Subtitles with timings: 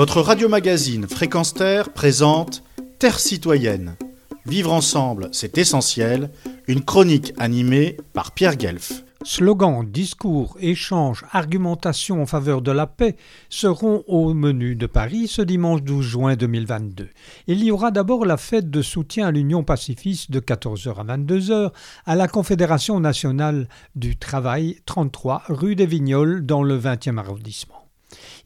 [0.00, 2.62] Votre radio-magazine Fréquence Terre présente
[2.98, 3.96] Terre citoyenne.
[4.46, 6.30] Vivre ensemble, c'est essentiel.
[6.68, 9.04] Une chronique animée par Pierre Guelf.
[9.24, 13.16] Slogans, discours, échanges, argumentation en faveur de la paix
[13.50, 17.10] seront au menu de Paris ce dimanche 12 juin 2022.
[17.46, 21.72] Il y aura d'abord la fête de soutien à l'Union pacifiste de 14h à 22h
[22.06, 27.79] à la Confédération nationale du travail 33 rue des Vignoles dans le 20e arrondissement.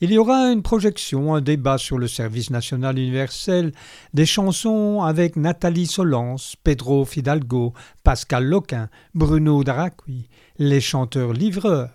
[0.00, 3.72] Il y aura une projection, un débat sur le service national universel,
[4.12, 7.72] des chansons avec Nathalie Solence, Pedro Fidalgo,
[8.02, 11.90] Pascal Loquin, Bruno Daracqui, les chanteurs livreurs.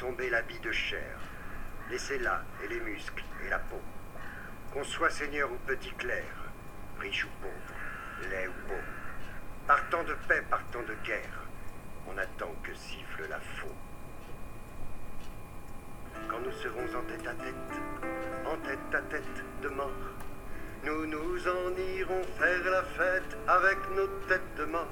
[0.00, 1.18] Tomber l'habit de chair.
[1.90, 3.80] Laissez là et les muscles et la peau.
[4.72, 6.36] Qu'on soit seigneur ou petit clerc,
[6.98, 8.82] riche ou pauvre, laid ou beau.
[9.66, 11.44] Partant de paix, partant de guerre,
[12.08, 13.76] on attend que siffle la faux.
[16.28, 17.54] Quand nous serons en tête à tête,
[18.46, 19.90] en tête à tête de mort,
[20.82, 24.88] nous nous en irons faire la fête avec nos têtes de mort.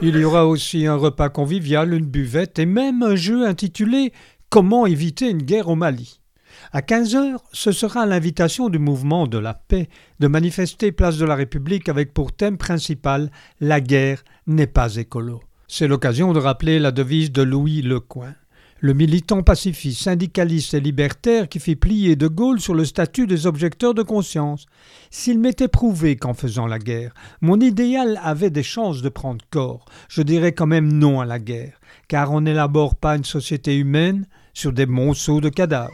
[0.00, 4.12] Il y aura aussi un repas convivial, une buvette et même un jeu intitulé
[4.48, 6.20] Comment éviter une guerre au Mali.
[6.72, 9.88] À 15 heures, ce sera l'invitation du mouvement de la paix
[10.20, 15.40] de manifester place de la République avec pour thème principal La guerre n'est pas écolo.
[15.68, 18.34] C'est l'occasion de rappeler la devise de Louis Lecoing
[18.80, 23.46] le militant pacifiste, syndicaliste et libertaire qui fit plier De Gaulle sur le statut des
[23.46, 24.66] objecteurs de conscience.
[25.10, 29.84] S'il m'était prouvé qu'en faisant la guerre, mon idéal avait des chances de prendre corps,
[30.08, 34.26] je dirais quand même non à la guerre, car on n'élabore pas une société humaine
[34.54, 35.92] sur des monceaux de cadavres.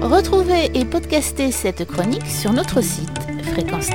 [0.00, 3.10] Retrouvez et podcastez cette chronique sur notre site
[3.42, 3.90] fréquence